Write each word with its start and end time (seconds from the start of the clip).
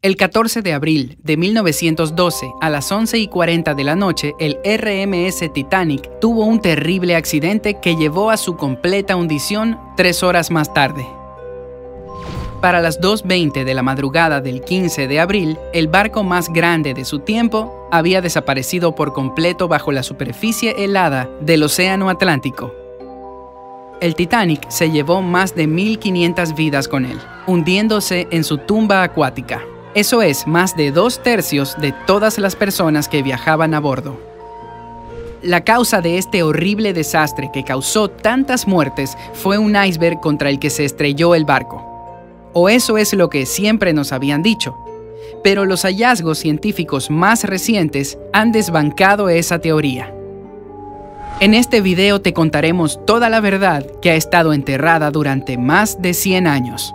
El 0.00 0.14
14 0.14 0.62
de 0.62 0.74
abril 0.74 1.18
de 1.24 1.36
1912, 1.36 2.52
a 2.60 2.70
las 2.70 2.92
11 2.92 3.18
y 3.18 3.26
40 3.26 3.74
de 3.74 3.82
la 3.82 3.96
noche, 3.96 4.32
el 4.38 4.56
RMS 4.64 5.52
Titanic 5.52 6.08
tuvo 6.20 6.44
un 6.44 6.60
terrible 6.60 7.16
accidente 7.16 7.80
que 7.82 7.96
llevó 7.96 8.30
a 8.30 8.36
su 8.36 8.56
completa 8.56 9.16
hundición 9.16 9.76
tres 9.96 10.22
horas 10.22 10.52
más 10.52 10.72
tarde. 10.72 11.04
Para 12.60 12.80
las 12.80 13.00
2.20 13.00 13.64
de 13.64 13.74
la 13.74 13.82
madrugada 13.82 14.40
del 14.40 14.60
15 14.60 15.08
de 15.08 15.18
abril, 15.18 15.58
el 15.72 15.88
barco 15.88 16.22
más 16.22 16.48
grande 16.52 16.94
de 16.94 17.04
su 17.04 17.18
tiempo 17.18 17.88
había 17.90 18.20
desaparecido 18.20 18.94
por 18.94 19.12
completo 19.12 19.66
bajo 19.66 19.90
la 19.90 20.04
superficie 20.04 20.76
helada 20.78 21.28
del 21.40 21.64
Océano 21.64 22.08
Atlántico. 22.08 22.72
El 24.00 24.14
Titanic 24.14 24.70
se 24.70 24.92
llevó 24.92 25.22
más 25.22 25.56
de 25.56 25.66
1.500 25.66 26.54
vidas 26.54 26.86
con 26.86 27.04
él, 27.04 27.18
hundiéndose 27.48 28.28
en 28.30 28.44
su 28.44 28.58
tumba 28.58 29.02
acuática. 29.02 29.60
Eso 29.94 30.20
es 30.20 30.46
más 30.46 30.76
de 30.76 30.92
dos 30.92 31.22
tercios 31.22 31.74
de 31.80 31.92
todas 32.06 32.38
las 32.38 32.56
personas 32.56 33.08
que 33.08 33.22
viajaban 33.22 33.72
a 33.72 33.80
bordo. 33.80 34.20
La 35.42 35.64
causa 35.64 36.02
de 36.02 36.18
este 36.18 36.42
horrible 36.42 36.92
desastre 36.92 37.50
que 37.52 37.64
causó 37.64 38.08
tantas 38.08 38.66
muertes 38.66 39.16
fue 39.32 39.56
un 39.56 39.76
iceberg 39.76 40.20
contra 40.20 40.50
el 40.50 40.58
que 40.58 40.68
se 40.68 40.84
estrelló 40.84 41.34
el 41.34 41.44
barco. 41.44 41.84
O 42.52 42.68
eso 42.68 42.98
es 42.98 43.14
lo 43.14 43.30
que 43.30 43.46
siempre 43.46 43.94
nos 43.94 44.12
habían 44.12 44.42
dicho. 44.42 44.76
Pero 45.42 45.64
los 45.64 45.82
hallazgos 45.82 46.38
científicos 46.38 47.08
más 47.10 47.44
recientes 47.44 48.18
han 48.32 48.52
desbancado 48.52 49.28
esa 49.28 49.58
teoría. 49.58 50.12
En 51.40 51.54
este 51.54 51.80
video 51.80 52.20
te 52.20 52.34
contaremos 52.34 53.04
toda 53.06 53.30
la 53.30 53.40
verdad 53.40 53.86
que 54.02 54.10
ha 54.10 54.16
estado 54.16 54.52
enterrada 54.52 55.10
durante 55.10 55.56
más 55.56 56.02
de 56.02 56.12
100 56.12 56.46
años 56.46 56.94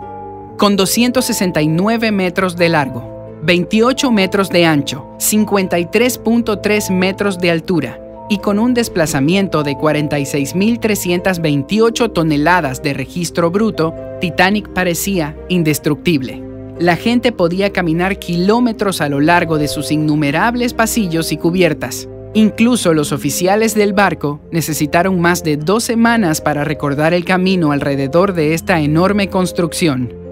con 0.56 0.76
269 0.76 2.12
metros 2.12 2.56
de 2.56 2.68
largo, 2.68 3.40
28 3.42 4.12
metros 4.12 4.50
de 4.50 4.66
ancho, 4.66 5.04
53.3 5.18 6.90
metros 6.90 7.38
de 7.38 7.50
altura 7.50 7.98
y 8.28 8.38
con 8.38 8.58
un 8.58 8.74
desplazamiento 8.74 9.62
de 9.62 9.74
46.328 9.74 12.12
toneladas 12.12 12.82
de 12.82 12.92
registro 12.94 13.50
bruto, 13.50 13.94
Titanic 14.20 14.68
parecía 14.70 15.36
indestructible. 15.48 16.42
La 16.78 16.96
gente 16.96 17.30
podía 17.32 17.72
caminar 17.72 18.18
kilómetros 18.18 19.00
a 19.00 19.08
lo 19.08 19.20
largo 19.20 19.58
de 19.58 19.68
sus 19.68 19.92
innumerables 19.92 20.74
pasillos 20.74 21.30
y 21.32 21.36
cubiertas. 21.36 22.08
Incluso 22.32 22.94
los 22.94 23.12
oficiales 23.12 23.76
del 23.76 23.92
barco 23.92 24.40
necesitaron 24.50 25.20
más 25.20 25.44
de 25.44 25.56
dos 25.56 25.84
semanas 25.84 26.40
para 26.40 26.64
recordar 26.64 27.14
el 27.14 27.24
camino 27.24 27.70
alrededor 27.70 28.32
de 28.32 28.54
esta 28.54 28.80
enorme 28.80 29.28
construcción. 29.28 30.23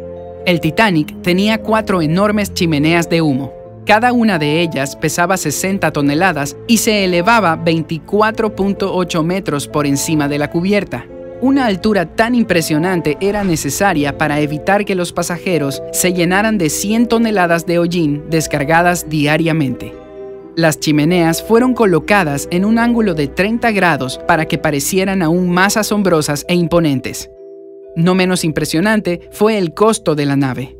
El 0.45 0.61
Titanic 0.61 1.23
tenía 1.23 1.63
cuatro 1.63 2.03
enormes 2.03 2.53
chimeneas 2.53 3.09
de 3.09 3.23
humo. 3.23 3.53
Cada 3.87 4.13
una 4.13 4.39
de 4.41 4.61
ellas 4.61 4.97
pesaba 4.97 5.37
60 5.37 5.93
toneladas 5.93 6.57
y 6.67 6.79
se 6.79 7.05
elevaba 7.05 7.57
24.8 7.65 9.23
metros 9.25 9.69
por 9.69 9.87
encima 9.87 10.27
de 10.27 10.39
la 10.39 10.51
cubierta. 10.51 11.07
Una 11.41 11.67
altura 11.67 12.07
tan 12.07 12.35
impresionante 12.35 13.19
era 13.21 13.45
necesaria 13.45 14.19
para 14.19 14.41
evitar 14.41 14.85
que 14.85 14.95
los 14.95 15.13
pasajeros 15.13 15.83
se 15.93 16.13
llenaran 16.13 16.59
de 16.59 16.71
100 16.71 17.07
toneladas 17.09 17.67
de 17.67 17.79
hollín 17.79 18.25
descargadas 18.29 19.09
diariamente. 19.09 19.93
Las 20.55 20.79
chimeneas 20.79 21.43
fueron 21.43 21.73
colocadas 21.73 22.47
en 22.51 22.65
un 22.65 22.79
ángulo 22.79 23.15
de 23.15 23.27
30 23.27 23.71
grados 23.71 24.21
para 24.29 24.47
que 24.47 24.59
parecieran 24.59 25.23
aún 25.23 25.51
más 25.51 25.77
asombrosas 25.77 26.45
e 26.47 26.55
imponentes. 26.55 27.32
No 27.95 28.15
menos 28.15 28.45
impresionante 28.45 29.29
fue 29.33 29.59
el 29.59 29.75
costo 29.75 30.15
de 30.15 30.27
la 30.27 30.37
nave. 30.37 30.77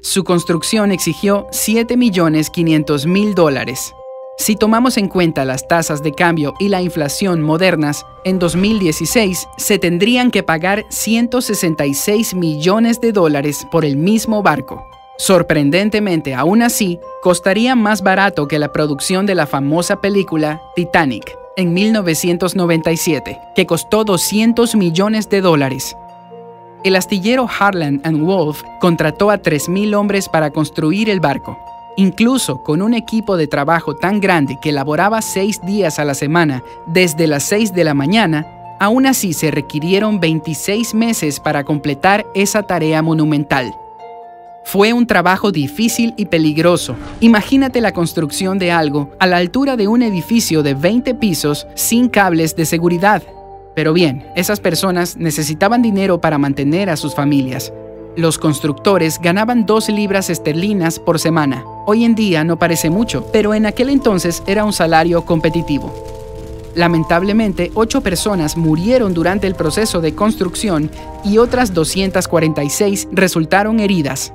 Su 0.00 0.24
construcción 0.24 0.92
exigió 0.92 1.46
7.500.000 1.50 3.34
dólares. 3.34 3.92
Si 4.36 4.56
tomamos 4.56 4.96
en 4.96 5.08
cuenta 5.08 5.44
las 5.44 5.68
tasas 5.68 6.02
de 6.02 6.12
cambio 6.12 6.54
y 6.58 6.68
la 6.68 6.82
inflación 6.82 7.40
modernas, 7.40 8.04
en 8.24 8.38
2016 8.38 9.46
se 9.56 9.78
tendrían 9.78 10.30
que 10.30 10.42
pagar 10.42 10.84
166 10.88 12.34
millones 12.34 13.00
de 13.00 13.12
dólares 13.12 13.66
por 13.70 13.84
el 13.84 13.96
mismo 13.96 14.42
barco. 14.42 14.84
Sorprendentemente, 15.18 16.34
aún 16.34 16.62
así, 16.62 16.98
costaría 17.22 17.76
más 17.76 18.02
barato 18.02 18.48
que 18.48 18.58
la 18.58 18.72
producción 18.72 19.26
de 19.26 19.36
la 19.36 19.46
famosa 19.46 20.00
película 20.00 20.60
Titanic 20.74 21.38
en 21.56 21.72
1997, 21.72 23.38
que 23.54 23.66
costó 23.66 24.04
200 24.04 24.74
millones 24.74 25.28
de 25.28 25.40
dólares. 25.40 25.96
El 26.84 26.96
astillero 26.96 27.48
Harland 27.48 28.06
and 28.06 28.20
Wolff 28.20 28.62
contrató 28.78 29.30
a 29.30 29.40
3.000 29.40 29.96
hombres 29.96 30.28
para 30.28 30.50
construir 30.50 31.08
el 31.08 31.18
barco. 31.18 31.58
Incluso 31.96 32.62
con 32.62 32.82
un 32.82 32.92
equipo 32.92 33.38
de 33.38 33.46
trabajo 33.46 33.96
tan 33.96 34.20
grande 34.20 34.58
que 34.60 34.70
laboraba 34.70 35.22
seis 35.22 35.62
días 35.64 35.98
a 35.98 36.04
la 36.04 36.12
semana, 36.12 36.62
desde 36.86 37.26
las 37.26 37.44
6 37.44 37.72
de 37.72 37.84
la 37.84 37.94
mañana, 37.94 38.46
aún 38.80 39.06
así 39.06 39.32
se 39.32 39.50
requirieron 39.50 40.20
26 40.20 40.92
meses 40.92 41.40
para 41.40 41.64
completar 41.64 42.26
esa 42.34 42.64
tarea 42.64 43.00
monumental. 43.00 43.74
Fue 44.64 44.92
un 44.92 45.06
trabajo 45.06 45.52
difícil 45.52 46.12
y 46.18 46.26
peligroso. 46.26 46.96
Imagínate 47.20 47.80
la 47.80 47.92
construcción 47.92 48.58
de 48.58 48.72
algo 48.72 49.08
a 49.18 49.26
la 49.26 49.38
altura 49.38 49.76
de 49.76 49.88
un 49.88 50.02
edificio 50.02 50.62
de 50.62 50.74
20 50.74 51.14
pisos 51.14 51.66
sin 51.74 52.10
cables 52.10 52.56
de 52.56 52.66
seguridad. 52.66 53.22
Pero 53.74 53.92
bien, 53.92 54.24
esas 54.36 54.60
personas 54.60 55.16
necesitaban 55.16 55.82
dinero 55.82 56.20
para 56.20 56.38
mantener 56.38 56.90
a 56.90 56.96
sus 56.96 57.14
familias. 57.14 57.72
Los 58.16 58.38
constructores 58.38 59.18
ganaban 59.20 59.66
dos 59.66 59.88
libras 59.88 60.30
esterlinas 60.30 61.00
por 61.00 61.18
semana. 61.18 61.64
Hoy 61.86 62.04
en 62.04 62.14
día 62.14 62.44
no 62.44 62.58
parece 62.58 62.88
mucho, 62.88 63.26
pero 63.32 63.54
en 63.54 63.66
aquel 63.66 63.90
entonces 63.90 64.42
era 64.46 64.64
un 64.64 64.72
salario 64.72 65.24
competitivo. 65.24 65.92
Lamentablemente, 66.76 67.72
ocho 67.74 68.00
personas 68.00 68.56
murieron 68.56 69.14
durante 69.14 69.46
el 69.46 69.54
proceso 69.54 70.00
de 70.00 70.14
construcción 70.14 70.90
y 71.24 71.38
otras 71.38 71.74
246 71.74 73.08
resultaron 73.12 73.80
heridas. 73.80 74.32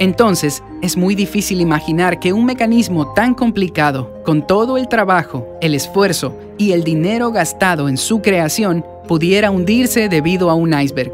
Entonces, 0.00 0.62
es 0.80 0.96
muy 0.96 1.16
difícil 1.16 1.60
imaginar 1.60 2.20
que 2.20 2.32
un 2.32 2.44
mecanismo 2.44 3.12
tan 3.14 3.34
complicado, 3.34 4.22
con 4.24 4.46
todo 4.46 4.76
el 4.76 4.86
trabajo, 4.88 5.46
el 5.60 5.74
esfuerzo 5.74 6.38
y 6.56 6.70
el 6.70 6.84
dinero 6.84 7.32
gastado 7.32 7.88
en 7.88 7.96
su 7.96 8.22
creación, 8.22 8.84
pudiera 9.08 9.50
hundirse 9.50 10.08
debido 10.08 10.50
a 10.50 10.54
un 10.54 10.78
iceberg. 10.78 11.12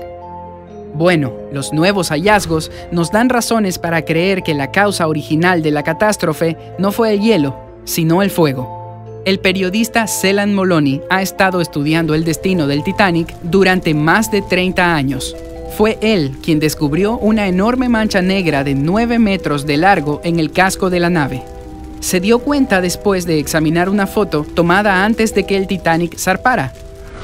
Bueno, 0.95 1.33
los 1.51 1.73
nuevos 1.73 2.11
hallazgos 2.11 2.71
nos 2.93 3.11
dan 3.11 3.31
razones 3.31 3.79
para 3.79 4.03
creer 4.03 4.43
que 4.43 4.55
la 4.55 4.71
causa 4.71 5.09
original 5.09 5.63
de 5.63 5.71
la 5.71 5.83
catástrofe 5.83 6.57
no 6.79 6.93
fue 6.93 7.15
el 7.15 7.21
hielo, 7.21 7.57
sino 7.85 8.23
el 8.23 8.31
fuego. 8.31 8.83
El 9.25 9.41
periodista 9.41 10.07
Celan 10.07 10.55
Moloney 10.55 11.01
ha 11.09 11.23
estado 11.23 11.63
estudiando 11.63 12.15
el 12.15 12.25
destino 12.25 12.67
del 12.67 12.85
Titanic 12.85 13.35
durante 13.43 13.95
más 13.95 14.31
de 14.31 14.43
30 14.43 14.95
años 14.95 15.35
fue 15.75 15.99
él 16.01 16.37
quien 16.41 16.61
descubrió 16.61 17.19
una 17.19 17.49
enorme 17.49 17.89
mancha 17.89 18.23
negra 18.23 18.63
de 18.63 18.75
9 18.77 19.19
metros 19.19 19.67
de 19.67 19.77
largo 19.77 20.21
en 20.23 20.39
el 20.39 20.53
casco 20.53 20.89
de 20.89 21.01
la 21.01 21.11
nave. 21.11 21.43
Se 21.99 22.21
dio 22.21 22.39
cuenta 22.39 22.81
después 22.81 23.27
de 23.27 23.41
examinar 23.41 23.89
una 23.89 24.07
foto 24.07 24.47
tomada 24.55 25.05
antes 25.05 25.35
de 25.35 25.45
que 25.45 25.57
el 25.57 25.67
Titanic 25.67 26.17
zarpara. 26.17 26.73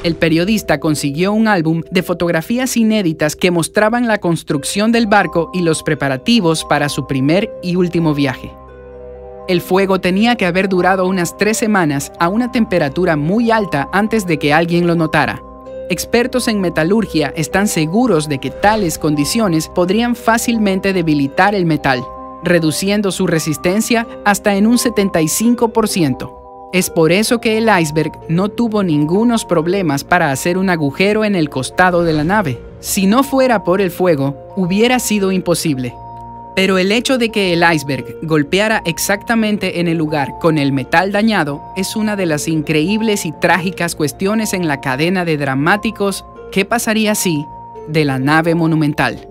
El 0.03 0.15
periodista 0.15 0.79
consiguió 0.79 1.31
un 1.31 1.47
álbum 1.47 1.83
de 1.91 2.03
fotografías 2.03 2.75
inéditas 2.75 3.35
que 3.37 3.51
mostraban 3.51 4.07
la 4.07 4.17
construcción 4.17 4.91
del 4.91 5.07
barco 5.07 5.49
y 5.53 5.61
los 5.61 5.81
preparativos 5.81 6.65
para 6.65 6.89
su 6.89 7.07
primer 7.07 7.49
y 7.63 7.77
último 7.77 8.13
viaje. 8.13 8.51
El 9.47 9.61
fuego 9.61 10.01
tenía 10.01 10.35
que 10.35 10.45
haber 10.45 10.67
durado 10.67 11.07
unas 11.07 11.37
tres 11.37 11.57
semanas 11.57 12.11
a 12.19 12.27
una 12.27 12.51
temperatura 12.51 13.15
muy 13.15 13.49
alta 13.49 13.87
antes 13.93 14.25
de 14.25 14.39
que 14.39 14.53
alguien 14.53 14.87
lo 14.87 14.95
notara. 14.95 15.41
Expertos 15.91 16.47
en 16.47 16.61
metalurgia 16.61 17.33
están 17.35 17.67
seguros 17.67 18.29
de 18.29 18.37
que 18.37 18.49
tales 18.49 18.97
condiciones 18.97 19.67
podrían 19.67 20.15
fácilmente 20.15 20.93
debilitar 20.93 21.53
el 21.53 21.65
metal, 21.65 22.01
reduciendo 22.45 23.11
su 23.11 23.27
resistencia 23.27 24.07
hasta 24.23 24.55
en 24.55 24.67
un 24.67 24.77
75%. 24.77 26.69
Es 26.71 26.89
por 26.89 27.11
eso 27.11 27.41
que 27.41 27.57
el 27.57 27.69
iceberg 27.77 28.13
no 28.29 28.47
tuvo 28.47 28.83
ningunos 28.83 29.43
problemas 29.43 30.05
para 30.05 30.31
hacer 30.31 30.57
un 30.57 30.69
agujero 30.69 31.25
en 31.25 31.35
el 31.35 31.49
costado 31.49 32.05
de 32.05 32.13
la 32.13 32.23
nave. 32.23 32.57
Si 32.79 33.05
no 33.05 33.21
fuera 33.21 33.65
por 33.65 33.81
el 33.81 33.91
fuego, 33.91 34.37
hubiera 34.55 34.97
sido 34.97 35.33
imposible. 35.33 35.93
Pero 36.55 36.77
el 36.77 36.91
hecho 36.91 37.17
de 37.17 37.29
que 37.29 37.53
el 37.53 37.63
iceberg 37.63 38.17
golpeara 38.23 38.81
exactamente 38.85 39.79
en 39.79 39.87
el 39.87 39.97
lugar 39.97 40.33
con 40.39 40.57
el 40.57 40.73
metal 40.73 41.11
dañado 41.11 41.61
es 41.77 41.95
una 41.95 42.15
de 42.15 42.25
las 42.25 42.47
increíbles 42.47 43.25
y 43.25 43.31
trágicas 43.31 43.95
cuestiones 43.95 44.53
en 44.53 44.67
la 44.67 44.81
cadena 44.81 45.23
de 45.23 45.37
dramáticos 45.37 46.25
¿qué 46.51 46.65
pasaría 46.65 47.15
si? 47.15 47.45
de 47.87 48.05
la 48.05 48.19
nave 48.19 48.53
monumental. 48.53 49.27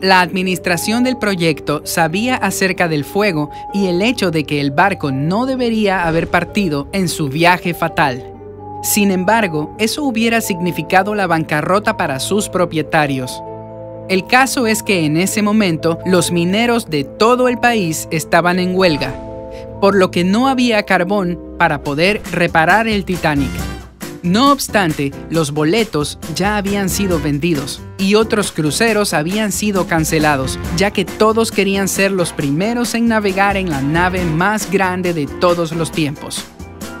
La 0.00 0.20
administración 0.20 1.04
del 1.04 1.16
proyecto 1.16 1.82
sabía 1.84 2.36
acerca 2.36 2.88
del 2.88 3.04
fuego 3.04 3.50
y 3.72 3.86
el 3.86 4.02
hecho 4.02 4.30
de 4.30 4.44
que 4.44 4.60
el 4.60 4.70
barco 4.70 5.12
no 5.12 5.46
debería 5.46 6.06
haber 6.06 6.28
partido 6.28 6.88
en 6.92 7.08
su 7.08 7.28
viaje 7.28 7.72
fatal. 7.72 8.22
Sin 8.82 9.10
embargo, 9.10 9.74
eso 9.78 10.02
hubiera 10.02 10.42
significado 10.42 11.14
la 11.14 11.26
bancarrota 11.26 11.96
para 11.96 12.20
sus 12.20 12.50
propietarios. 12.50 13.42
El 14.08 14.26
caso 14.26 14.66
es 14.66 14.82
que 14.82 15.06
en 15.06 15.16
ese 15.16 15.40
momento 15.40 15.98
los 16.04 16.30
mineros 16.30 16.90
de 16.90 17.04
todo 17.04 17.48
el 17.48 17.58
país 17.58 18.06
estaban 18.10 18.58
en 18.58 18.76
huelga, 18.76 19.14
por 19.80 19.94
lo 19.94 20.10
que 20.10 20.24
no 20.24 20.48
había 20.48 20.82
carbón 20.82 21.38
para 21.58 21.82
poder 21.82 22.20
reparar 22.30 22.86
el 22.86 23.06
Titanic. 23.06 23.50
No 24.22 24.52
obstante, 24.52 25.10
los 25.30 25.52
boletos 25.52 26.18
ya 26.34 26.58
habían 26.58 26.90
sido 26.90 27.18
vendidos 27.18 27.80
y 27.96 28.14
otros 28.14 28.52
cruceros 28.52 29.14
habían 29.14 29.52
sido 29.52 29.86
cancelados, 29.86 30.58
ya 30.76 30.90
que 30.90 31.06
todos 31.06 31.50
querían 31.50 31.88
ser 31.88 32.10
los 32.12 32.32
primeros 32.32 32.94
en 32.94 33.08
navegar 33.08 33.56
en 33.56 33.70
la 33.70 33.80
nave 33.80 34.24
más 34.24 34.70
grande 34.70 35.14
de 35.14 35.26
todos 35.26 35.72
los 35.72 35.90
tiempos. 35.92 36.44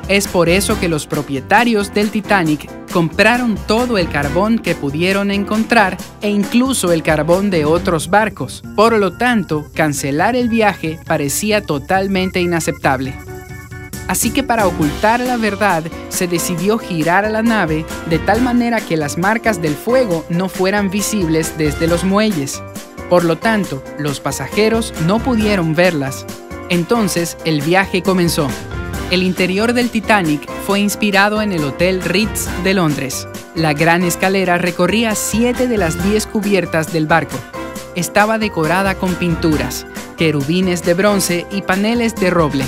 Es 0.08 0.28
por 0.28 0.50
eso 0.50 0.78
que 0.78 0.88
los 0.88 1.06
propietarios 1.06 1.94
del 1.94 2.10
Titanic 2.10 2.70
compraron 2.92 3.56
todo 3.66 3.96
el 3.96 4.08
carbón 4.10 4.58
que 4.58 4.74
pudieron 4.74 5.30
encontrar 5.30 5.96
e 6.20 6.28
incluso 6.28 6.92
el 6.92 7.02
carbón 7.02 7.48
de 7.50 7.64
otros 7.64 8.10
barcos. 8.10 8.62
Por 8.76 8.98
lo 8.98 9.16
tanto, 9.16 9.64
cancelar 9.74 10.36
el 10.36 10.50
viaje 10.50 11.00
parecía 11.06 11.62
totalmente 11.62 12.40
inaceptable. 12.40 13.14
Así 14.06 14.30
que 14.30 14.42
para 14.42 14.66
ocultar 14.66 15.20
la 15.20 15.38
verdad, 15.38 15.82
se 16.10 16.28
decidió 16.28 16.76
girar 16.76 17.24
a 17.24 17.30
la 17.30 17.42
nave 17.42 17.86
de 18.10 18.18
tal 18.18 18.42
manera 18.42 18.82
que 18.82 18.98
las 18.98 19.16
marcas 19.16 19.62
del 19.62 19.74
fuego 19.74 20.26
no 20.28 20.50
fueran 20.50 20.90
visibles 20.90 21.56
desde 21.56 21.86
los 21.86 22.04
muelles. 22.04 22.62
Por 23.08 23.24
lo 23.24 23.38
tanto, 23.38 23.82
los 23.98 24.20
pasajeros 24.20 24.92
no 25.06 25.18
pudieron 25.18 25.74
verlas. 25.74 26.26
Entonces, 26.68 27.38
el 27.46 27.62
viaje 27.62 28.02
comenzó. 28.02 28.48
El 29.10 29.22
interior 29.22 29.74
del 29.74 29.90
Titanic 29.90 30.50
fue 30.66 30.80
inspirado 30.80 31.42
en 31.42 31.52
el 31.52 31.62
Hotel 31.62 32.02
Ritz 32.02 32.48
de 32.64 32.74
Londres. 32.74 33.28
La 33.54 33.74
gran 33.74 34.02
escalera 34.02 34.56
recorría 34.56 35.14
siete 35.14 35.68
de 35.68 35.76
las 35.76 36.02
diez 36.02 36.26
cubiertas 36.26 36.92
del 36.92 37.06
barco. 37.06 37.36
Estaba 37.94 38.38
decorada 38.38 38.94
con 38.94 39.14
pinturas, 39.14 39.86
querubines 40.16 40.84
de 40.84 40.94
bronce 40.94 41.46
y 41.52 41.62
paneles 41.62 42.16
de 42.16 42.30
roble. 42.30 42.64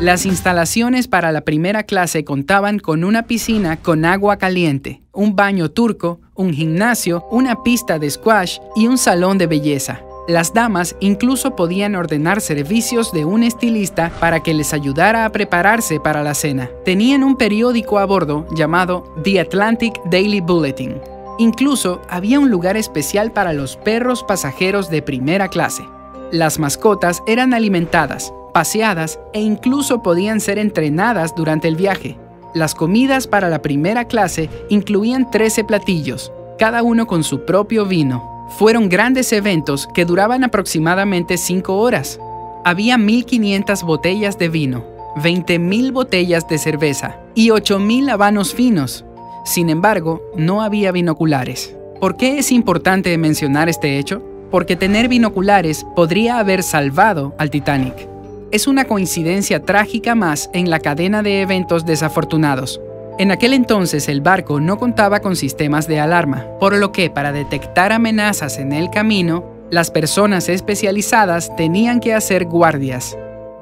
Las 0.00 0.26
instalaciones 0.26 1.06
para 1.06 1.30
la 1.32 1.42
primera 1.42 1.84
clase 1.84 2.24
contaban 2.24 2.78
con 2.78 3.04
una 3.04 3.26
piscina 3.26 3.76
con 3.76 4.04
agua 4.04 4.38
caliente, 4.38 5.02
un 5.12 5.36
baño 5.36 5.70
turco, 5.70 6.18
un 6.34 6.52
gimnasio, 6.52 7.26
una 7.30 7.62
pista 7.62 7.98
de 7.98 8.10
squash 8.10 8.58
y 8.74 8.86
un 8.86 8.98
salón 8.98 9.38
de 9.38 9.46
belleza. 9.46 10.00
Las 10.26 10.54
damas 10.54 10.96
incluso 11.00 11.54
podían 11.54 11.94
ordenar 11.94 12.40
servicios 12.40 13.12
de 13.12 13.26
un 13.26 13.42
estilista 13.42 14.10
para 14.20 14.42
que 14.42 14.54
les 14.54 14.72
ayudara 14.72 15.26
a 15.26 15.30
prepararse 15.30 16.00
para 16.00 16.22
la 16.22 16.32
cena. 16.32 16.70
Tenían 16.82 17.22
un 17.22 17.36
periódico 17.36 17.98
a 17.98 18.06
bordo 18.06 18.46
llamado 18.54 19.04
The 19.22 19.40
Atlantic 19.40 20.00
Daily 20.06 20.40
Bulletin. 20.40 20.98
Incluso 21.38 22.00
había 22.08 22.40
un 22.40 22.50
lugar 22.50 22.78
especial 22.78 23.32
para 23.32 23.52
los 23.52 23.76
perros 23.76 24.22
pasajeros 24.22 24.88
de 24.88 25.02
primera 25.02 25.48
clase. 25.48 25.86
Las 26.32 26.58
mascotas 26.58 27.22
eran 27.26 27.52
alimentadas, 27.52 28.32
paseadas 28.54 29.20
e 29.34 29.42
incluso 29.42 30.02
podían 30.02 30.40
ser 30.40 30.58
entrenadas 30.58 31.34
durante 31.34 31.68
el 31.68 31.76
viaje. 31.76 32.16
Las 32.54 32.74
comidas 32.74 33.26
para 33.26 33.50
la 33.50 33.60
primera 33.60 34.06
clase 34.06 34.48
incluían 34.70 35.30
13 35.30 35.64
platillos, 35.64 36.32
cada 36.58 36.82
uno 36.82 37.06
con 37.06 37.24
su 37.24 37.44
propio 37.44 37.84
vino. 37.84 38.33
Fueron 38.48 38.88
grandes 38.88 39.32
eventos 39.32 39.88
que 39.92 40.04
duraban 40.04 40.44
aproximadamente 40.44 41.36
5 41.38 41.76
horas. 41.76 42.18
Había 42.64 42.96
1.500 42.96 43.84
botellas 43.84 44.38
de 44.38 44.48
vino, 44.48 44.84
20.000 45.16 45.92
botellas 45.92 46.48
de 46.48 46.58
cerveza 46.58 47.16
y 47.34 47.48
8.000 47.48 48.10
habanos 48.10 48.54
finos. 48.54 49.04
Sin 49.44 49.70
embargo, 49.70 50.22
no 50.36 50.62
había 50.62 50.92
binoculares. 50.92 51.76
¿Por 52.00 52.16
qué 52.16 52.38
es 52.38 52.52
importante 52.52 53.16
mencionar 53.18 53.68
este 53.68 53.98
hecho? 53.98 54.22
Porque 54.50 54.76
tener 54.76 55.08
binoculares 55.08 55.84
podría 55.96 56.38
haber 56.38 56.62
salvado 56.62 57.34
al 57.38 57.50
Titanic 57.50 58.14
es 58.54 58.68
una 58.68 58.84
coincidencia 58.84 59.62
trágica 59.62 60.14
más 60.14 60.48
en 60.52 60.70
la 60.70 60.78
cadena 60.78 61.24
de 61.24 61.40
eventos 61.40 61.84
desafortunados. 61.84 62.80
En 63.16 63.30
aquel 63.30 63.52
entonces 63.52 64.08
el 64.08 64.20
barco 64.20 64.58
no 64.58 64.76
contaba 64.76 65.20
con 65.20 65.36
sistemas 65.36 65.86
de 65.86 66.00
alarma, 66.00 66.46
por 66.58 66.74
lo 66.74 66.90
que 66.90 67.10
para 67.10 67.30
detectar 67.30 67.92
amenazas 67.92 68.58
en 68.58 68.72
el 68.72 68.90
camino, 68.90 69.44
las 69.70 69.92
personas 69.92 70.48
especializadas 70.48 71.54
tenían 71.54 72.00
que 72.00 72.12
hacer 72.12 72.44
guardias, 72.44 73.16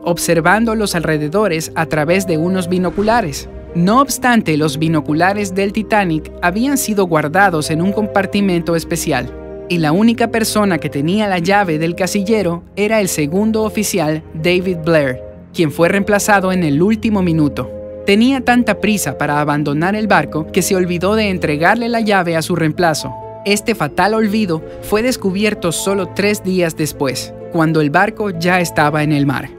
observando 0.04 0.74
los 0.74 0.94
alrededores 0.94 1.70
a 1.74 1.84
través 1.84 2.26
de 2.26 2.38
unos 2.38 2.68
binoculares. 2.70 3.50
No 3.74 4.00
obstante, 4.00 4.56
los 4.56 4.78
binoculares 4.78 5.54
del 5.54 5.74
Titanic 5.74 6.32
habían 6.40 6.78
sido 6.78 7.04
guardados 7.06 7.70
en 7.70 7.82
un 7.82 7.92
compartimento 7.92 8.74
especial 8.74 9.30
y 9.68 9.78
la 9.78 9.92
única 9.92 10.28
persona 10.30 10.78
que 10.78 10.88
tenía 10.88 11.28
la 11.28 11.40
llave 11.40 11.78
del 11.78 11.94
casillero 11.94 12.62
era 12.74 13.00
el 13.00 13.08
segundo 13.08 13.64
oficial 13.64 14.22
David 14.34 14.78
Blair, 14.82 15.20
quien 15.52 15.70
fue 15.70 15.90
reemplazado 15.90 16.52
en 16.52 16.62
el 16.62 16.80
último 16.80 17.22
minuto. 17.22 17.81
Tenía 18.06 18.40
tanta 18.40 18.80
prisa 18.80 19.16
para 19.16 19.40
abandonar 19.40 19.94
el 19.94 20.08
barco 20.08 20.50
que 20.50 20.62
se 20.62 20.74
olvidó 20.74 21.14
de 21.14 21.30
entregarle 21.30 21.88
la 21.88 22.00
llave 22.00 22.36
a 22.36 22.42
su 22.42 22.56
reemplazo. 22.56 23.14
Este 23.44 23.76
fatal 23.76 24.14
olvido 24.14 24.60
fue 24.82 25.02
descubierto 25.02 25.70
solo 25.70 26.08
tres 26.08 26.42
días 26.42 26.76
después, 26.76 27.32
cuando 27.52 27.80
el 27.80 27.90
barco 27.90 28.30
ya 28.30 28.60
estaba 28.60 29.04
en 29.04 29.12
el 29.12 29.24
mar. 29.24 29.50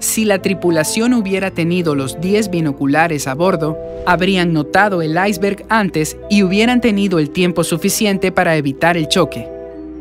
Si 0.00 0.24
la 0.24 0.40
tripulación 0.40 1.14
hubiera 1.14 1.52
tenido 1.52 1.94
los 1.94 2.20
10 2.20 2.50
binoculares 2.50 3.28
a 3.28 3.34
bordo, 3.34 3.78
habrían 4.06 4.52
notado 4.52 5.02
el 5.02 5.16
iceberg 5.28 5.64
antes 5.68 6.16
y 6.30 6.42
hubieran 6.42 6.80
tenido 6.80 7.18
el 7.18 7.30
tiempo 7.30 7.62
suficiente 7.62 8.32
para 8.32 8.56
evitar 8.56 8.96
el 8.96 9.08
choque. 9.08 9.59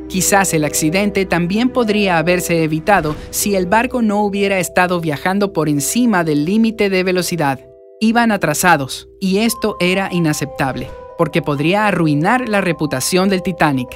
Quizás 0.09 0.55
el 0.55 0.65
accidente 0.65 1.27
también 1.27 1.69
podría 1.69 2.17
haberse 2.17 2.63
evitado 2.63 3.15
si 3.29 3.55
el 3.55 3.67
barco 3.67 4.01
no 4.01 4.23
hubiera 4.23 4.57
estado 4.57 4.99
viajando 4.99 5.53
por 5.53 5.69
encima 5.69 6.23
del 6.23 6.45
límite 6.45 6.89
de 6.89 7.03
velocidad. 7.03 7.59
Iban 7.99 8.31
atrasados, 8.31 9.07
y 9.19 9.37
esto 9.39 9.77
era 9.79 10.09
inaceptable, 10.11 10.89
porque 11.15 11.43
podría 11.43 11.85
arruinar 11.85 12.49
la 12.49 12.59
reputación 12.59 13.29
del 13.29 13.43
Titanic. 13.43 13.89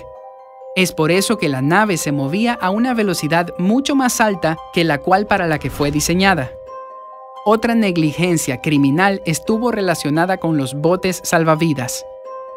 Es 0.76 0.92
por 0.92 1.10
eso 1.10 1.40
que 1.40 1.50
la 1.50 1.64
nave 1.64 1.98
se 1.98 2.12
movía 2.12 2.54
a 2.54 2.70
una 2.70 2.94
velocidad 2.94 3.48
mucho 3.58 3.96
más 3.96 4.22
alta 4.22 4.58
que 4.72 4.84
la 4.84 5.00
cual 5.00 5.26
para 5.26 5.48
la 5.48 5.58
que 5.58 5.72
fue 5.72 5.90
diseñada. 5.90 6.52
Otra 7.44 7.74
negligencia 7.74 8.62
criminal 8.62 9.22
estuvo 9.26 9.72
relacionada 9.72 10.38
con 10.38 10.58
los 10.58 10.76
botes 10.76 11.22
salvavidas. 11.24 12.06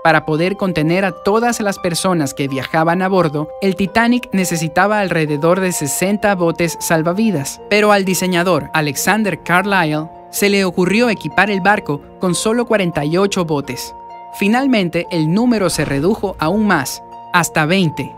Para 0.07 0.25
poder 0.25 0.57
contener 0.57 1.05
a 1.05 1.11
todas 1.11 1.59
las 1.59 1.81
personas 1.81 2.33
que 2.33 2.47
viajaban 2.47 3.03
a 3.03 3.09
bordo, 3.09 3.49
el 3.61 3.75
Titanic 3.75 4.29
necesitaba 4.31 5.01
alrededor 5.01 5.59
de 5.59 5.73
60 5.73 6.33
botes 6.37 6.79
salvavidas, 6.79 7.61
pero 7.69 7.91
al 7.91 8.05
diseñador 8.05 8.71
Alexander 8.73 9.43
Carlyle 9.43 10.07
se 10.31 10.49
le 10.49 10.65
ocurrió 10.65 11.11
equipar 11.11 11.51
el 11.51 11.61
barco 11.61 12.01
con 12.21 12.37
solo 12.37 12.67
48 12.67 13.47
botes. 13.47 13.97
Finalmente, 14.39 15.09
el 15.11 15.35
número 15.35 15.71
se 15.71 15.85
redujo 15.85 16.37
aún 16.39 16.69
más, 16.69 17.03
hasta 17.33 17.67
20. 17.67 18.15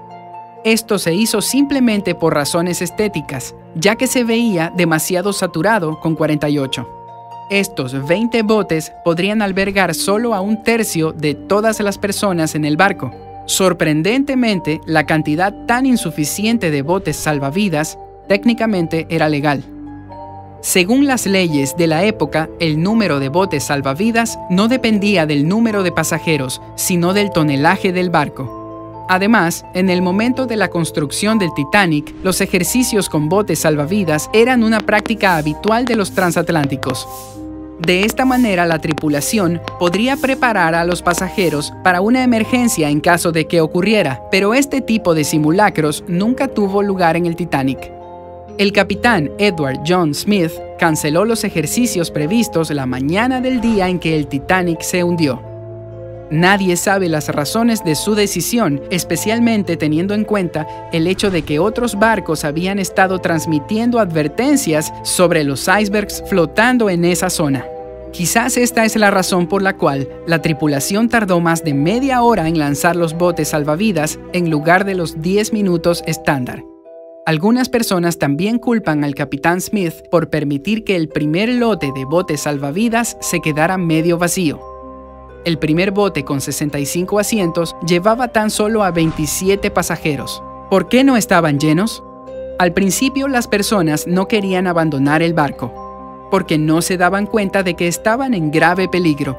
Esto 0.64 0.98
se 0.98 1.14
hizo 1.14 1.40
simplemente 1.40 2.14
por 2.14 2.34
razones 2.34 2.82
estéticas, 2.82 3.54
ya 3.74 3.96
que 3.96 4.08
se 4.08 4.24
veía 4.24 4.70
demasiado 4.76 5.32
saturado 5.32 5.98
con 6.00 6.16
48. 6.16 6.97
Estos 7.50 8.06
20 8.06 8.42
botes 8.42 8.92
podrían 9.04 9.40
albergar 9.40 9.94
solo 9.94 10.34
a 10.34 10.42
un 10.42 10.62
tercio 10.62 11.12
de 11.12 11.34
todas 11.34 11.80
las 11.80 11.96
personas 11.96 12.54
en 12.54 12.66
el 12.66 12.76
barco. 12.76 13.10
Sorprendentemente, 13.46 14.82
la 14.84 15.06
cantidad 15.06 15.54
tan 15.64 15.86
insuficiente 15.86 16.70
de 16.70 16.82
botes 16.82 17.16
salvavidas 17.16 17.98
técnicamente 18.28 19.06
era 19.08 19.30
legal. 19.30 19.64
Según 20.60 21.06
las 21.06 21.24
leyes 21.24 21.74
de 21.78 21.86
la 21.86 22.04
época, 22.04 22.50
el 22.60 22.82
número 22.82 23.18
de 23.18 23.30
botes 23.30 23.64
salvavidas 23.64 24.38
no 24.50 24.68
dependía 24.68 25.24
del 25.24 25.48
número 25.48 25.82
de 25.82 25.92
pasajeros, 25.92 26.60
sino 26.74 27.14
del 27.14 27.30
tonelaje 27.30 27.92
del 27.92 28.10
barco. 28.10 28.57
Además, 29.08 29.64
en 29.74 29.88
el 29.88 30.02
momento 30.02 30.46
de 30.46 30.56
la 30.56 30.68
construcción 30.68 31.38
del 31.38 31.54
Titanic, 31.54 32.14
los 32.22 32.42
ejercicios 32.42 33.08
con 33.08 33.30
botes 33.30 33.60
salvavidas 33.60 34.28
eran 34.34 34.62
una 34.62 34.80
práctica 34.80 35.38
habitual 35.38 35.86
de 35.86 35.96
los 35.96 36.12
transatlánticos. 36.12 37.08
De 37.80 38.04
esta 38.04 38.24
manera, 38.24 38.66
la 38.66 38.80
tripulación 38.80 39.62
podría 39.78 40.16
preparar 40.16 40.74
a 40.74 40.84
los 40.84 41.00
pasajeros 41.00 41.72
para 41.82 42.00
una 42.00 42.22
emergencia 42.22 42.90
en 42.90 43.00
caso 43.00 43.32
de 43.32 43.46
que 43.46 43.60
ocurriera, 43.60 44.20
pero 44.30 44.52
este 44.52 44.80
tipo 44.80 45.14
de 45.14 45.24
simulacros 45.24 46.04
nunca 46.06 46.48
tuvo 46.48 46.82
lugar 46.82 47.16
en 47.16 47.24
el 47.24 47.36
Titanic. 47.36 47.92
El 48.58 48.72
capitán 48.72 49.30
Edward 49.38 49.80
John 49.86 50.12
Smith 50.12 50.50
canceló 50.78 51.24
los 51.24 51.44
ejercicios 51.44 52.10
previstos 52.10 52.70
la 52.70 52.84
mañana 52.84 53.40
del 53.40 53.60
día 53.60 53.88
en 53.88 54.00
que 54.00 54.16
el 54.16 54.26
Titanic 54.26 54.80
se 54.82 55.04
hundió. 55.04 55.47
Nadie 56.30 56.76
sabe 56.76 57.08
las 57.08 57.28
razones 57.28 57.84
de 57.84 57.94
su 57.94 58.14
decisión, 58.14 58.82
especialmente 58.90 59.76
teniendo 59.78 60.12
en 60.12 60.24
cuenta 60.24 60.66
el 60.92 61.06
hecho 61.06 61.30
de 61.30 61.42
que 61.42 61.58
otros 61.58 61.98
barcos 61.98 62.44
habían 62.44 62.78
estado 62.78 63.18
transmitiendo 63.18 63.98
advertencias 63.98 64.92
sobre 65.04 65.42
los 65.44 65.68
icebergs 65.68 66.22
flotando 66.26 66.90
en 66.90 67.06
esa 67.06 67.30
zona. 67.30 67.64
Quizás 68.12 68.56
esta 68.56 68.84
es 68.84 68.96
la 68.96 69.10
razón 69.10 69.46
por 69.46 69.62
la 69.62 69.76
cual 69.76 70.08
la 70.26 70.42
tripulación 70.42 71.08
tardó 71.08 71.40
más 71.40 71.64
de 71.64 71.74
media 71.74 72.22
hora 72.22 72.48
en 72.48 72.58
lanzar 72.58 72.96
los 72.96 73.14
botes 73.14 73.48
salvavidas 73.48 74.18
en 74.32 74.50
lugar 74.50 74.84
de 74.84 74.94
los 74.94 75.20
10 75.22 75.52
minutos 75.52 76.02
estándar. 76.06 76.62
Algunas 77.26 77.68
personas 77.68 78.18
también 78.18 78.58
culpan 78.58 79.04
al 79.04 79.14
capitán 79.14 79.60
Smith 79.60 79.92
por 80.10 80.30
permitir 80.30 80.84
que 80.84 80.96
el 80.96 81.08
primer 81.08 81.50
lote 81.50 81.92
de 81.94 82.06
botes 82.06 82.40
salvavidas 82.40 83.18
se 83.20 83.40
quedara 83.40 83.76
medio 83.76 84.16
vacío. 84.16 84.77
El 85.48 85.58
primer 85.58 85.92
bote 85.92 86.26
con 86.26 86.42
65 86.42 87.18
asientos 87.18 87.74
llevaba 87.86 88.28
tan 88.28 88.50
solo 88.50 88.84
a 88.84 88.90
27 88.90 89.70
pasajeros. 89.70 90.42
¿Por 90.68 90.90
qué 90.90 91.04
no 91.04 91.16
estaban 91.16 91.58
llenos? 91.58 92.04
Al 92.58 92.74
principio 92.74 93.28
las 93.28 93.48
personas 93.48 94.06
no 94.06 94.28
querían 94.28 94.66
abandonar 94.66 95.22
el 95.22 95.32
barco, 95.32 96.28
porque 96.30 96.58
no 96.58 96.82
se 96.82 96.98
daban 96.98 97.24
cuenta 97.24 97.62
de 97.62 97.72
que 97.76 97.88
estaban 97.88 98.34
en 98.34 98.50
grave 98.50 98.90
peligro. 98.90 99.38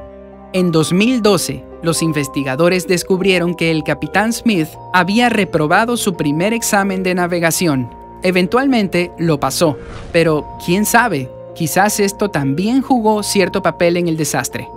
En 0.52 0.72
2012, 0.72 1.64
los 1.84 2.02
investigadores 2.02 2.88
descubrieron 2.88 3.54
que 3.54 3.70
el 3.70 3.84
capitán 3.84 4.34
Smith 4.34 4.70
había 4.94 5.30
reprobado 5.30 5.96
su 5.96 6.16
primer 6.16 6.54
examen 6.54 7.04
de 7.04 7.14
navegación. 7.14 7.88
Eventualmente 8.24 9.12
lo 9.20 9.40
pasó, 9.40 9.78
pero 10.12 10.58
quién 10.66 10.88
sabe, 10.88 11.30
quizás 11.54 12.00
esto 12.00 12.32
también 12.32 12.82
jugó 12.82 13.22
cierto 13.22 13.62
papel 13.62 13.96
en 13.96 14.08
el 14.08 14.18
desastre. 14.18 14.68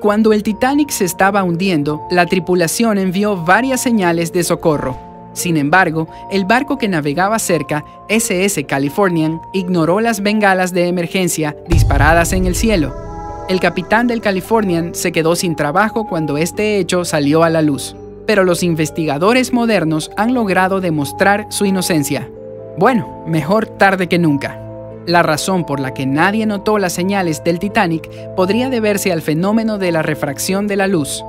Cuando 0.00 0.32
el 0.32 0.42
Titanic 0.42 0.90
se 0.90 1.04
estaba 1.04 1.42
hundiendo, 1.42 2.02
la 2.10 2.26
tripulación 2.26 2.98
envió 2.98 3.36
varias 3.36 3.80
señales 3.80 4.32
de 4.32 4.44
socorro. 4.44 4.96
Sin 5.32 5.56
embargo, 5.56 6.08
el 6.30 6.44
barco 6.44 6.78
que 6.78 6.88
navegaba 6.88 7.38
cerca, 7.38 7.84
SS 8.08 8.64
Californian, 8.66 9.40
ignoró 9.52 10.00
las 10.00 10.22
bengalas 10.22 10.72
de 10.72 10.88
emergencia 10.88 11.56
disparadas 11.68 12.32
en 12.32 12.46
el 12.46 12.54
cielo 12.54 13.08
el 13.48 13.60
capitán 13.60 14.06
del 14.06 14.20
Californian 14.20 14.94
se 14.94 15.10
quedó 15.10 15.34
sin 15.34 15.56
trabajo 15.56 16.06
cuando 16.06 16.36
este 16.36 16.78
hecho 16.78 17.06
salió 17.06 17.42
a 17.42 17.48
la 17.48 17.62
luz, 17.62 17.96
pero 18.26 18.44
los 18.44 18.62
investigadores 18.62 19.54
modernos 19.54 20.10
han 20.18 20.34
logrado 20.34 20.82
demostrar 20.82 21.46
su 21.48 21.64
inocencia. 21.64 22.28
Bueno, 22.76 23.24
mejor 23.26 23.64
tarde 23.64 24.06
que 24.06 24.18
nunca. 24.18 24.67
La 25.08 25.22
razón 25.22 25.64
por 25.64 25.80
la 25.80 25.94
que 25.94 26.04
nadie 26.04 26.44
notó 26.44 26.76
las 26.76 26.92
señales 26.92 27.42
del 27.42 27.58
Titanic 27.58 28.10
podría 28.36 28.68
deberse 28.68 29.10
al 29.10 29.22
fenómeno 29.22 29.78
de 29.78 29.90
la 29.90 30.02
refracción 30.02 30.66
de 30.66 30.76
la 30.76 30.86
luz. 30.86 31.24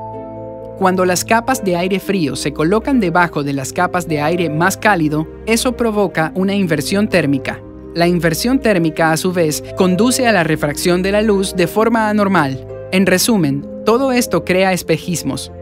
Cuando 0.77 1.05
las 1.05 1.23
capas 1.23 1.63
de 1.63 1.77
aire 1.77 2.01
frío 2.01 2.35
se 2.35 2.51
colocan 2.51 2.99
debajo 2.99 3.41
de 3.41 3.53
las 3.53 3.71
capas 3.71 4.05
de 4.05 4.19
aire 4.19 4.49
más 4.49 4.75
cálido, 4.75 5.29
eso 5.45 5.77
provoca 5.77 6.33
una 6.35 6.55
inversión 6.55 7.07
térmica, 7.07 7.61
la 7.95 8.05
inversión 8.05 8.59
térmica, 8.59 9.13
a 9.13 9.17
su 9.17 9.31
vez, 9.31 9.63
conduce 9.77 10.27
a 10.27 10.33
la 10.33 10.43
refracción 10.43 11.01
de 11.01 11.13
la 11.13 11.21
luz 11.21 11.55
de 11.55 11.65
forma 11.65 12.09
anormal. 12.09 12.67
En 12.91 13.05
resumen, 13.05 13.65
todo 13.85 14.11
esto 14.11 14.43
crea 14.43 14.73
espejismos, 14.73 15.53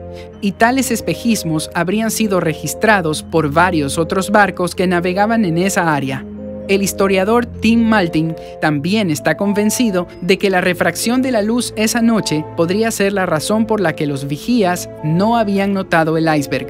y 0.41 0.53
tales 0.53 0.89
espejismos 0.89 1.69
habrían 1.75 2.09
sido 2.09 2.39
registrados 2.39 3.21
por 3.21 3.51
varios 3.51 3.99
otros 3.99 4.31
barcos 4.31 4.73
que 4.73 4.87
navegaban 4.87 5.45
en 5.45 5.59
esa 5.59 5.93
área. 5.93 6.25
El 6.67 6.83
historiador 6.83 7.45
Tim 7.45 7.83
Maltin 7.83 8.35
también 8.61 9.09
está 9.09 9.37
convencido 9.37 10.07
de 10.21 10.37
que 10.37 10.49
la 10.49 10.61
refracción 10.61 11.21
de 11.21 11.31
la 11.31 11.41
luz 11.41 11.73
esa 11.77 12.01
noche 12.01 12.43
podría 12.55 12.91
ser 12.91 13.13
la 13.13 13.25
razón 13.25 13.65
por 13.65 13.79
la 13.79 13.95
que 13.95 14.07
los 14.07 14.27
vigías 14.27 14.89
no 15.03 15.37
habían 15.37 15.73
notado 15.73 16.17
el 16.17 16.27
iceberg. 16.33 16.67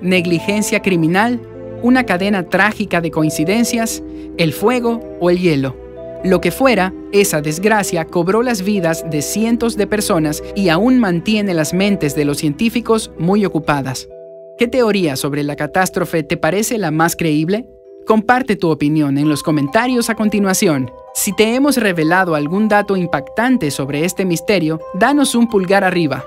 Negligencia 0.00 0.80
criminal 0.80 1.40
una 1.82 2.04
cadena 2.04 2.44
trágica 2.44 3.00
de 3.00 3.10
coincidencias, 3.10 4.02
el 4.36 4.52
fuego 4.52 5.00
o 5.20 5.30
el 5.30 5.38
hielo. 5.38 5.76
Lo 6.24 6.40
que 6.40 6.50
fuera, 6.50 6.92
esa 7.12 7.40
desgracia 7.40 8.04
cobró 8.04 8.42
las 8.42 8.62
vidas 8.62 9.04
de 9.08 9.22
cientos 9.22 9.76
de 9.76 9.86
personas 9.86 10.42
y 10.56 10.68
aún 10.68 10.98
mantiene 10.98 11.54
las 11.54 11.72
mentes 11.72 12.16
de 12.16 12.24
los 12.24 12.38
científicos 12.38 13.12
muy 13.18 13.44
ocupadas. 13.44 14.08
¿Qué 14.58 14.66
teoría 14.66 15.14
sobre 15.14 15.44
la 15.44 15.54
catástrofe 15.54 16.24
te 16.24 16.36
parece 16.36 16.78
la 16.78 16.90
más 16.90 17.14
creíble? 17.14 17.68
Comparte 18.08 18.56
tu 18.56 18.70
opinión 18.70 19.18
en 19.18 19.28
los 19.28 19.42
comentarios 19.42 20.08
a 20.08 20.14
continuación. 20.14 20.90
Si 21.12 21.36
te 21.36 21.54
hemos 21.54 21.76
revelado 21.76 22.34
algún 22.34 22.66
dato 22.66 22.96
impactante 22.96 23.70
sobre 23.70 24.06
este 24.06 24.24
misterio, 24.24 24.80
danos 24.94 25.34
un 25.34 25.46
pulgar 25.46 25.84
arriba. 25.84 26.24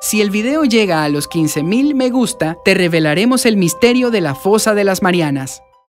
Si 0.00 0.20
el 0.20 0.30
video 0.30 0.62
llega 0.62 1.02
a 1.02 1.08
los 1.08 1.28
15.000 1.28 1.92
me 1.92 2.10
gusta, 2.10 2.56
te 2.64 2.74
revelaremos 2.74 3.46
el 3.46 3.56
misterio 3.56 4.12
de 4.12 4.20
la 4.20 4.36
fosa 4.36 4.74
de 4.74 4.84
las 4.84 5.02
Marianas. 5.02 5.60